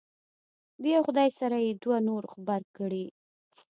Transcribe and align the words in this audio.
د 0.81 0.83
یو 0.95 1.01
خدای 1.07 1.29
سره 1.39 1.57
یې 1.65 1.71
دوه 1.83 1.97
نور 2.07 2.23
غبرګ 2.31 2.67
کړي. 2.77 3.05